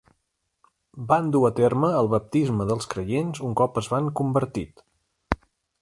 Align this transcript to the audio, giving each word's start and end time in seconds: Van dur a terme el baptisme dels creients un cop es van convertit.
Van 1.11 1.27
dur 1.35 1.41
a 1.49 1.51
terme 1.59 1.91
el 1.99 2.09
baptisme 2.15 2.67
dels 2.71 2.89
creients 2.95 3.45
un 3.49 3.55
cop 3.63 3.81
es 3.83 3.93
van 3.97 4.13
convertit. 4.23 4.85